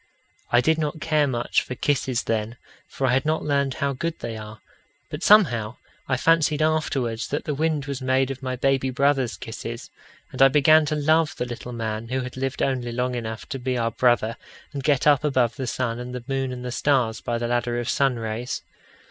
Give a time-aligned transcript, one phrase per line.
[0.51, 2.57] I did not care much for kisses then,
[2.87, 4.59] for I had not learned how good they are;
[5.11, 5.77] but somehow
[6.09, 9.91] I fancied afterwards that the wind was made of my baby brother's kisses,
[10.31, 13.59] and I began to love the little man who had lived only long enough to
[13.59, 14.37] be our brother
[14.73, 17.79] and get up above the sun and the moon and the stars by the ladder
[17.79, 18.63] of sun rays.